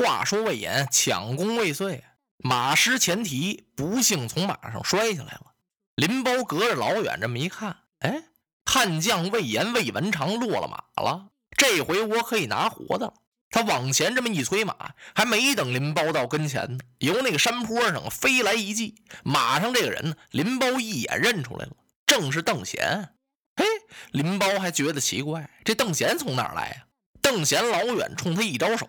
[0.00, 2.02] 话说魏延抢功未遂，
[2.38, 5.52] 马失前蹄，不幸从马上摔下来了。
[5.94, 8.22] 林包隔着老远这么一看，哎。
[8.64, 13.14] 悍将魏延、魏文长落了马了，这回我可以拿活的了。
[13.50, 21.72] 他往前这么一催马，还没等林包到跟前呢，由那个山坡上飞来一骑，马上这个人呢，林包一眼认出来了，
[22.06, 23.10] 正是邓贤。
[23.54, 23.66] 嘿，
[24.12, 26.86] 林包还觉得奇怪，这邓贤从哪儿来呀？
[27.22, 28.88] 邓贤老远冲他一招手，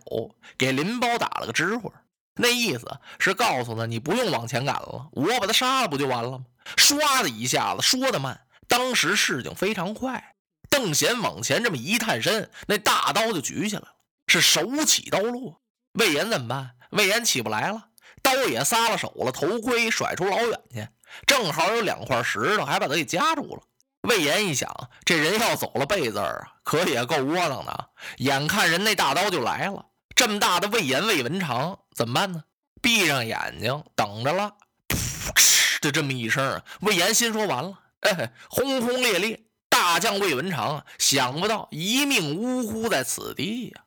[0.57, 1.93] 给林包打了个支呼，
[2.35, 6.45] 那意思是告诉他你不用往前赶了，我把他杀了不就完了吗？
[6.75, 8.41] 唰的一下子，说的慢。
[8.67, 10.35] 当时事情非常快，
[10.69, 13.87] 邓贤往前这么一探身，那大刀就举起来了，
[14.27, 15.61] 是手起刀落。
[15.99, 16.71] 魏延怎么办？
[16.91, 17.89] 魏延起不来了，
[18.21, 20.87] 刀也撒了手了，头盔甩出老远去，
[21.27, 23.61] 正好有两块石头，还把他给夹住了。
[24.01, 27.89] 魏延一想，这人要走了背字儿啊，可也够窝囊的。
[28.17, 29.85] 眼看人那大刀就来了，
[30.15, 32.43] 这么大的魏延魏文长怎么办呢？
[32.81, 34.55] 闭上眼睛等着了。
[34.87, 37.79] 噗的这么一声，魏延心说完了。
[37.99, 43.83] 哎，轰轰烈烈，大将魏文长，想不到一命呜呼在此地呀！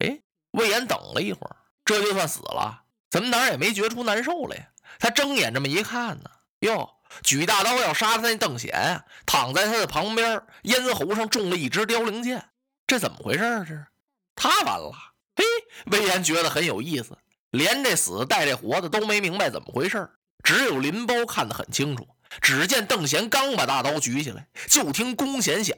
[0.00, 4.68] 哎，魏延等了一会儿，这就算死了，怎么哪儿也没觉出难受来呀？
[4.98, 6.30] 他睁眼这么一看呢，
[6.60, 6.90] 哟，
[7.22, 12.44] 举大刀要杀他那邓贤，躺在他的旁边，咽喉上中了一支凋零箭，
[12.86, 13.60] 这怎么回事啊？
[13.60, 13.86] 这是
[14.34, 14.92] 他完了！
[15.36, 15.44] 嘿，
[15.86, 17.16] 魏延觉得很有意思，
[17.50, 20.10] 连这死带这活的都没明白怎么回事，
[20.42, 22.08] 只有林包看得很清楚。
[22.40, 25.76] 只见邓贤刚把大刀举起来，就听弓弦响，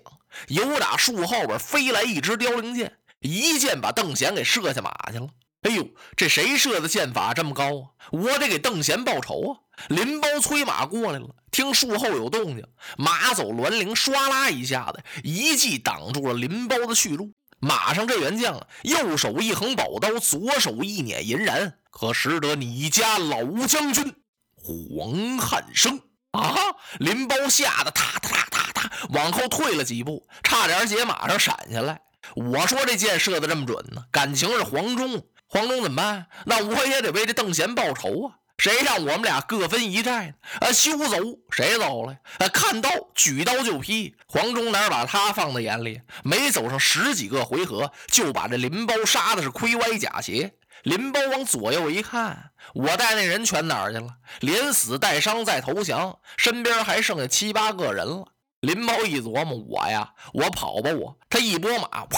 [0.48, 5.28] 由打树后边飞来一支凋零箭，一箭把邓贤给射下马去了。
[5.62, 7.82] 哎呦，这谁射的箭法这么高啊？
[8.12, 9.58] 我得给邓贤报仇啊！
[9.88, 12.64] 林包催马过来了，听树后有动静，
[12.96, 17.32] 马走銮铃，唰啦一下子，一记挡住了林包的去路。
[17.58, 24.14] 马上这员将啊，右手一横宝刀，左手一捻银髯，可识得你家老将军
[24.54, 26.00] 黄汉升。
[26.32, 26.54] 啊！
[26.98, 31.98] 林包吓得踏踏踏踏踏往后退了几步，差点儿解马上闪下来。
[32.34, 35.24] 我说这箭射的这么准呢，感情是黄忠。
[35.48, 36.26] 黄忠怎么办？
[36.44, 38.38] 那我也得为这邓贤报仇啊！
[38.58, 40.66] 谁让我们俩各分一寨呢？
[40.66, 41.16] 啊，休走！
[41.50, 42.16] 谁走了？
[42.38, 44.16] 啊，看刀，举刀就劈。
[44.26, 46.00] 黄忠哪把他放在眼里？
[46.24, 50.54] 没走上十几个回合，就把这林包杀的是盔歪甲斜。
[50.84, 54.08] 林包往左右一看，我带那人全哪儿去了？
[54.40, 58.24] 连死带伤再投降，身边还剩下七八个人了。
[58.60, 61.18] 林包一琢磨，我呀，我跑吧，我。
[61.28, 62.08] 他一拨马，哇，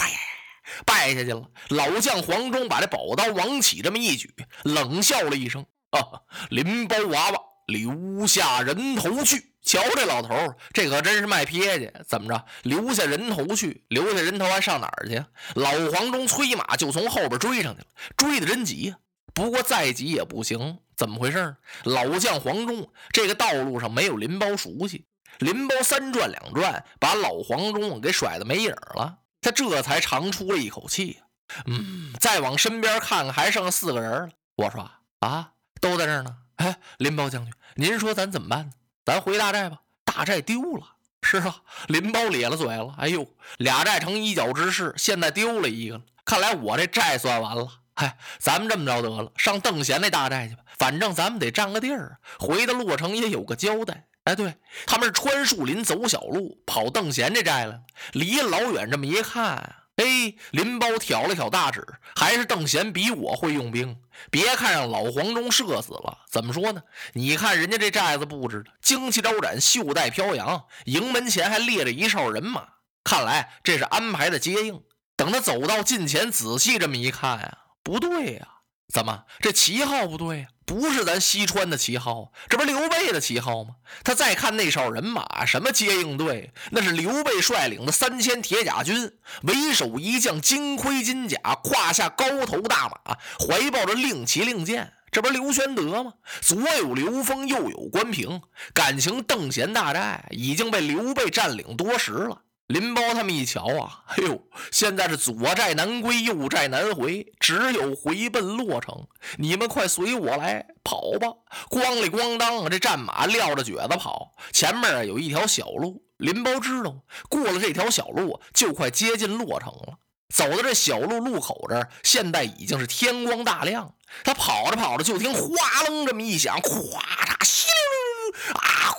[0.85, 1.43] 败下去了。
[1.69, 10.35] 老将黄忠把这宝刀往起这么一举，冷笑了一声：“啊，林包娃娃，留下人头去。”瞧这老头，
[10.73, 11.93] 这可真是卖撇去！
[12.07, 13.83] 怎么着，留下人头去？
[13.89, 15.23] 留下人头还上哪儿去？
[15.53, 17.87] 老黄忠催马就从后边追上去了，
[18.17, 18.97] 追的真急呀！
[19.33, 21.55] 不过再急也不行，怎么回事？
[21.83, 25.05] 老将黄忠这个道路上没有林包熟悉，
[25.39, 29.19] 林包三转两转，把老黄忠给甩的没影了。
[29.41, 31.19] 他这才长出了一口气
[31.65, 34.29] 嗯，再往身边看看，还剩四个人了。
[34.55, 34.89] 我说
[35.19, 35.51] 啊，
[35.81, 36.35] 都在这儿呢。
[36.57, 38.71] 哎，林包将军，您说咱怎么办呢？
[39.05, 40.95] 咱回大寨吧，大寨丢了。
[41.21, 41.55] 是啊，
[41.87, 42.93] 林包咧了嘴了。
[42.97, 43.25] 哎呦，
[43.57, 46.03] 俩寨成一角之势，现在丢了一个了。
[46.25, 47.67] 看来我这寨算完了。
[47.95, 50.61] 嗨，咱们这么着得了，上邓贤那大寨去吧。
[50.77, 54.05] 反正咱们得占个地儿，回到洛城也有个交代。
[54.29, 57.81] 哎，对，他们是穿树林走小路，跑邓贤这寨了。
[58.11, 59.75] 离老远这么一看。
[59.95, 61.83] 哎，林包挑了挑大指，
[62.15, 63.97] 还是邓贤比我会用兵。
[64.29, 66.83] 别看让老黄忠射死了，怎么说呢？
[67.13, 72.65] 你看人家这寨子布置的旌旗招展，袖带飘扬，营门前还列着一哨人马，
[73.03, 74.83] 看来这是安排的接应。
[75.15, 78.47] 等他走到近前，仔细这么一看呀，不对呀，
[78.91, 80.47] 怎么这旗号不对呀？
[80.65, 83.75] 不是咱西川的旗号，这不是刘备的旗号吗？
[84.03, 86.53] 他再看那哨人马，什么接应队？
[86.71, 89.11] 那是刘备率领的三千铁甲军，
[89.43, 96.13] 为首一将金盔金甲，胯下高头大马，怀抱着令旗令箭，这不是刘玄德吗？
[96.41, 98.41] 左有刘封，右有关平，
[98.73, 102.43] 感情邓贤大寨已经被刘备占领多时了。
[102.69, 104.39] 林包他们一瞧啊， 哎呦，
[104.71, 109.07] 现在是左寨难归，右寨难回，只有回奔洛城。
[109.37, 111.29] 你们快随我来，跑吧！
[111.67, 116.03] 咣里咣当，这战马撂着蹶子跑，前面啊有一条小路。
[116.17, 116.95] 林包知道，
[117.27, 119.97] 过了这条小路，就快接近洛城了。
[120.31, 123.95] 走到这小路路口这儿，现在已经是天光大亮。
[124.23, 126.99] 他跑着跑着，就听哗楞这么一响，咵嚓，
[127.41, 127.88] 咻啊，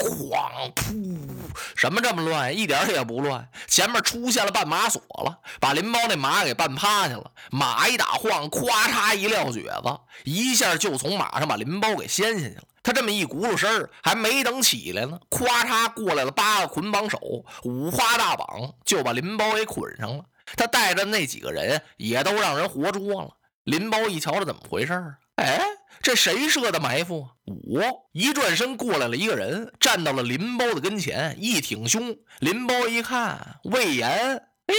[0.00, 1.18] 哐噗，
[1.76, 2.56] 什么这么乱？
[2.56, 3.48] 一点也不乱。
[3.66, 7.30] 前面出现了绊马索了，把林包那马给绊趴下了。
[7.50, 12.62] 马一打晃，咵嚓一撂蹶子，一下就从马上把林包给掀下去了。
[12.82, 17.18] 他这么一轱辘身儿，还没等起来呢，咵嚓过来了八个捆绑手，
[17.64, 20.24] 五花大绑就把林包给捆上了。
[20.56, 23.30] 他带着那几个人也都让人活捉了。
[23.64, 25.18] 林包一瞧，这怎么回事儿？
[25.36, 25.60] 哎，
[26.02, 27.28] 这谁设的埋伏啊？
[27.44, 32.16] 我一转身过来了一个人，站到了林包的跟前，一挺胸。
[32.38, 34.08] 林包一看，魏延，
[34.66, 34.74] 哎，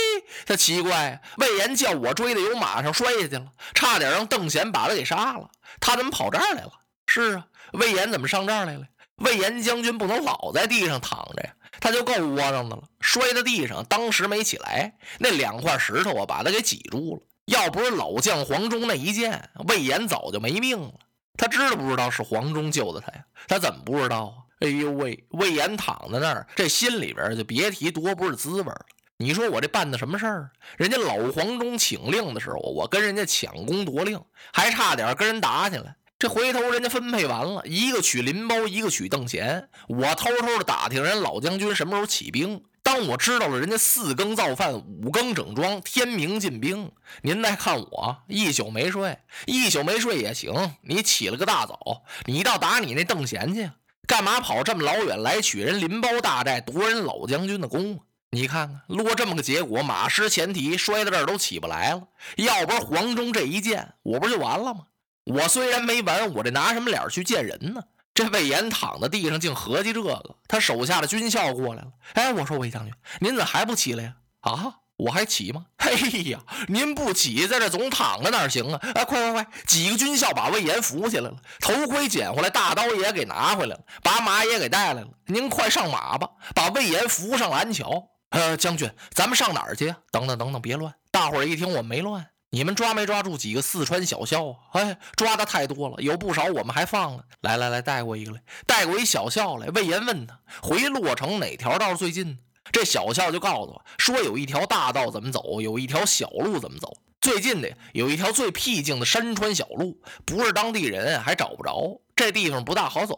[0.46, 5.50] 他奇怪，魏延叫我追的，由马上摔下去了，差点让邓贤把他给杀了。
[5.80, 6.72] 他怎么跑这儿来了？
[7.08, 8.88] 是啊，魏延怎么上这儿来了？
[9.18, 11.54] 魏延将军不能老在地上躺着呀。
[11.80, 17.22] 他就够窝囊的了，摔在地上，当时没起来，那两块石头啊，把他给挤住了。
[17.51, 20.94] 要不是老将黄忠那一剑，魏延早就没命了。
[21.38, 23.25] 他知道不知道是黄忠救的他呀？
[23.48, 24.33] 他怎么不知道啊？
[24.62, 28.86] 哎呦喂，魏延躺在那儿，这心里边就别提多不是滋味了。
[29.18, 30.50] 你说我这办的什么事儿？
[30.77, 34.21] 人家老黄忠请令的时候，我跟人家抢功夺令，
[34.53, 35.98] 还差点跟人打起来。
[36.18, 39.68] 这回头人家分配完了，一个取林包，一个取邓贤。
[39.89, 42.63] 我偷偷的打听人老将军什么时候起兵。
[42.91, 46.91] 当我知道了人家四更造饭，五更整装，天明进兵。
[47.21, 50.53] 您再看我一宿没睡，一宿没睡也行。
[50.81, 53.71] 你起了个大早，你倒打你那邓贤去，
[54.05, 57.97] 干嘛跑这么老远来取人林包大寨，夺人老将军的功？
[58.31, 62.03] 你看看落这么个结果，马失前蹄，摔到这儿都起不来了。
[62.35, 64.81] 要不是黄忠这一剑，我不就完了吗？
[65.27, 67.81] 我虽然没完，我这拿什么脸去见人呢？
[68.23, 70.35] 这魏延躺在地上，竟合计这个。
[70.47, 71.88] 他手下的军校过来了。
[72.13, 74.15] 哎，我说魏将军，您怎还不起来呀？
[74.41, 75.65] 啊，我还起吗？
[75.77, 78.79] 嘿呀，您不起，在这总躺着哪行啊？
[78.95, 79.47] 哎，快快快！
[79.65, 85.07] 几个军校把魏延扶起来了，头盔捡回来，大刀也给拿回来了，把马也给带来了。
[85.25, 88.07] 您快上马吧，把魏延扶上蓝桥。
[88.29, 89.97] 呃，将军，咱们上哪儿去呀？
[90.09, 90.94] 等等等等，别乱！
[91.12, 92.25] 大伙儿一听，我没乱。
[92.53, 94.57] 你们抓没抓住几个四川小校啊？
[94.74, 97.24] 哎，抓的太多了，有不少我们还放了。
[97.39, 99.68] 来来来，带过一个来，带过一小校来。
[99.68, 102.38] 魏延问他回洛城哪条道最近？
[102.74, 106.94] 这小校就告诉我说，有一条大道怎么走，有一条小路怎么走。
[107.21, 112.01] 最近的有一条最僻静的山川小路，不是当地人还找不着。
[112.18, 113.18] 这地方不大好走。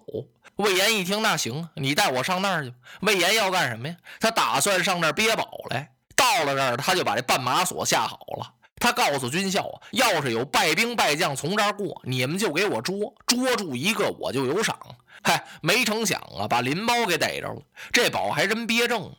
[0.58, 2.72] 魏延一听，那行，你带我上那儿去。
[3.02, 3.96] 魏延要干什么呀？
[4.20, 5.92] 他打算上那儿憋宝来。
[6.16, 8.54] 到了那儿，他就把这绊马索下好了。
[8.78, 14.78] 他告诉军校啊，要是有败兵败将从这儿过，你们就给我捉，捉住一个我就有赏。
[15.24, 17.62] 嗨，没成想啊，把林包给逮着了，
[17.92, 19.16] 这宝还真憋正了。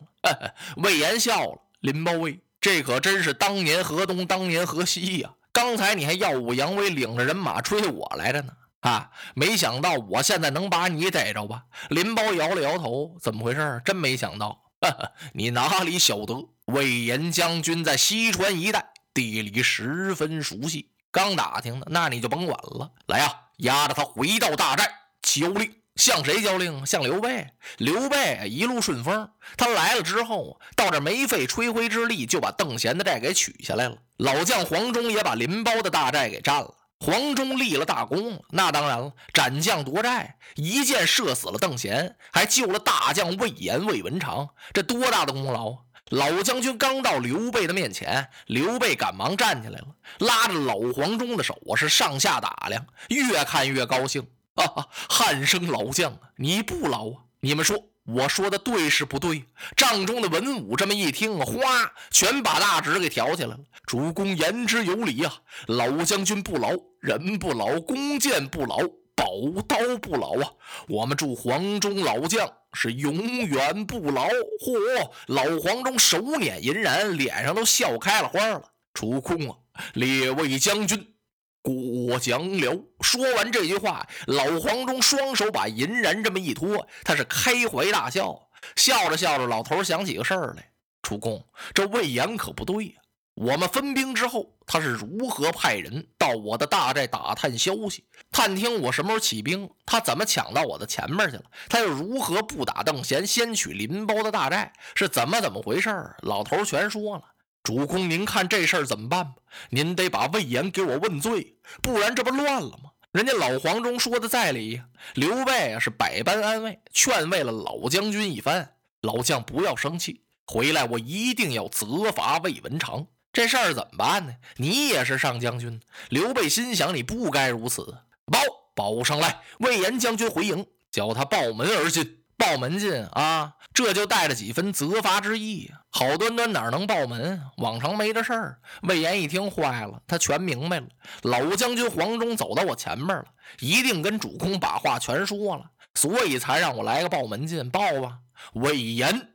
[0.77, 5.31] 魏延笑了，林包威，这可真是当年河东，当年河西呀！
[5.53, 11.63] 刚才你还耀武扬威，领着人马追我来着呢，啊，没想到我现在能把你逮着吧？
[11.91, 13.81] 林包摇了摇头，怎么回事？
[13.85, 14.59] 真没想到，
[15.33, 16.35] 你哪里晓得？
[16.67, 18.94] 魏延将军在西川一带。
[19.15, 22.91] 地理十分熟悉，刚打听的，那你就甭管了。
[23.07, 24.91] 来呀，押着他回到大寨
[25.23, 25.73] 交令。
[25.95, 26.85] 向谁交令？
[26.85, 27.47] 向刘备。
[27.79, 33.97] 刘备一路顺风，他来了之后，到这没费吹灰之力就把邓贤的寨给取下来了。
[34.17, 36.75] 老将黄忠也把林包的大寨给占了。
[36.99, 45.79] 黄忠立了大功，那当然了，斩将夺寨，一箭射死了邓贤，还救了大将魏延、魏文长，这多大的功劳啊！
[46.11, 49.87] 老将军刚到刘备的面前，刘备赶忙站起来了，
[50.19, 54.87] 拉着老黄忠的手我，是上下打量，越看越高兴啊！
[55.09, 57.23] 汉升老将，你不老啊？
[57.41, 59.45] 你们说我说的对是不对？
[59.77, 63.61] 帐中的文武这么一听，哗，全把大纸给挑起来了。
[63.87, 65.35] 主公言之有理啊，
[65.69, 66.71] 老将军不老，
[67.01, 68.79] 人不老，弓箭不老。
[69.17, 69.27] 宝
[69.69, 70.51] 刀不老啊！
[70.89, 73.17] 我们祝黄忠老将是永
[73.47, 74.27] 远不老。
[74.29, 75.11] 嚯！
[75.29, 78.63] 老黄忠手捻银髯，脸上都笑开了花了。
[78.93, 79.57] 主公啊，
[79.95, 81.15] 列位将军，
[81.63, 82.85] 过奖了。
[83.01, 88.49] 说完这句话，老黄忠双手把银髯这么一托，他是开怀大笑。
[88.77, 90.71] 笑着笑着，老头想起个事儿来：
[91.03, 92.95] 主公，这魏延可不对呀。
[93.35, 105.91] 我们分兵之后，他是如何派人到我的大寨打探消息，探听我什么时候起兵，他怎么抢到我的前面去了，他又如何不打邓贤，先取林包的大寨，是怎么怎么回事
[106.23, 107.25] 老头全说了。
[107.65, 109.35] 主公，您看这事儿怎么办吧？
[109.71, 112.91] 您得把魏延给我问罪，不然这不乱了吗？
[113.11, 114.87] 人家老黄忠说的在理呀。
[115.15, 118.75] 刘备啊是百般安慰，劝慰了老将军一番。
[119.01, 123.07] 老将不要生气，回来我一定要责罚魏文长。
[123.35, 124.33] 这事儿怎么办呢？
[124.59, 125.81] 你也是上将军。
[126.09, 127.99] 刘备心想：你不该如此。
[128.27, 128.39] 报
[128.77, 132.21] 报上来，魏延将军回营，叫他报门而进。
[132.37, 135.69] 报门进啊，这就带着几分责罚之意。
[135.91, 137.43] 好端端哪能报门？
[137.57, 138.61] 往常没这事儿。
[138.83, 140.87] 魏延一听坏了，他全明白了。
[141.23, 143.25] 老将军黄忠走到我前面了，
[143.59, 145.65] 一定跟主公把话全说了，
[145.97, 147.69] 所以才让我来个报门进。
[147.69, 148.19] 报吧，
[148.53, 149.35] 魏延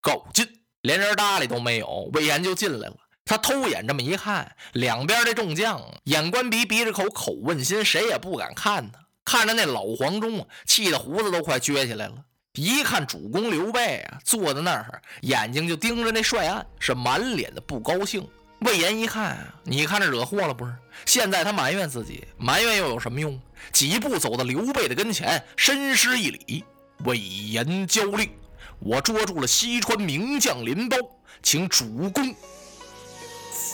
[0.00, 0.48] 够进，
[0.80, 2.96] 连人搭理都没有，魏延就进来了。
[3.26, 9.00] 他偷眼这么一看，两边的众将眼观鼻，鼻着口，口问心，谁也不敢看他。
[9.24, 12.14] 看着那老黄忠啊，气得胡子都快撅起来了。
[12.54, 18.24] 一看主公刘备啊，坐在那儿，眼睛就盯着那帅案，是满脸的不高兴。
[18.60, 20.72] 魏延一看啊，你看这惹祸了不是？
[21.04, 23.38] 现在他埋怨自己，埋怨又有什么用？
[23.72, 26.64] 几步走到刘备的跟前，深施一礼
[27.04, 28.30] ：“魏延交令，
[28.78, 30.96] 我捉住了西川名将林包，
[31.42, 32.32] 请主公。”